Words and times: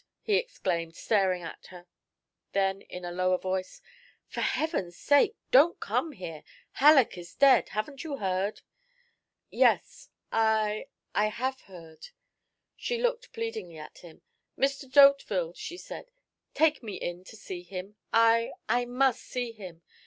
he 0.23 0.33
exclaimed, 0.33 0.95
staring 0.95 1.43
at 1.43 1.67
her; 1.67 1.85
then, 2.53 2.81
in 2.81 3.05
a 3.05 3.11
lower 3.11 3.37
voice: 3.37 3.83
"For 4.25 4.41
Heaven's 4.41 4.97
sake, 4.97 5.35
don't 5.51 5.79
come 5.79 6.13
here. 6.13 6.43
Halleck 6.71 7.19
is 7.19 7.35
dead. 7.35 7.69
Haven't 7.69 8.03
you 8.03 8.17
heard?" 8.17 8.61
"Yes, 9.51 10.09
I 10.31 10.87
I 11.13 11.27
have 11.27 11.61
heard." 11.65 12.07
She 12.75 12.97
looked 12.99 13.31
pleadingly 13.31 13.77
at 13.77 13.99
him. 13.99 14.23
"Mr. 14.57 14.91
D'Hauteville," 14.91 15.53
she 15.53 15.77
said, 15.77 16.09
"take 16.55 16.81
me 16.81 16.95
in 16.95 17.23
to 17.25 17.35
see 17.35 17.61
him. 17.61 17.95
I 18.11 18.53
I 18.67 18.85
must 18.85 19.21
see 19.21 19.51
him. 19.51 19.83